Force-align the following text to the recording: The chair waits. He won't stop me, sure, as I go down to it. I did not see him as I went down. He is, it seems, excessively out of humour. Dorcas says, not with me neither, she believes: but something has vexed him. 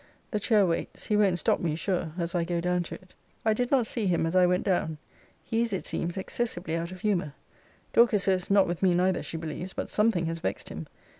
The 0.31 0.39
chair 0.39 0.65
waits. 0.65 1.05
He 1.05 1.15
won't 1.15 1.37
stop 1.37 1.59
me, 1.59 1.75
sure, 1.75 2.13
as 2.17 2.33
I 2.33 2.43
go 2.43 2.59
down 2.59 2.81
to 2.85 2.95
it. 2.95 3.13
I 3.45 3.53
did 3.53 3.69
not 3.69 3.85
see 3.85 4.07
him 4.07 4.25
as 4.25 4.35
I 4.35 4.47
went 4.47 4.63
down. 4.63 4.97
He 5.43 5.61
is, 5.61 5.73
it 5.73 5.85
seems, 5.85 6.17
excessively 6.17 6.75
out 6.75 6.91
of 6.91 7.01
humour. 7.01 7.33
Dorcas 7.93 8.23
says, 8.23 8.49
not 8.49 8.65
with 8.65 8.81
me 8.81 8.95
neither, 8.95 9.21
she 9.21 9.37
believes: 9.37 9.73
but 9.73 9.91
something 9.91 10.25
has 10.25 10.39
vexed 10.39 10.69
him. 10.69 10.87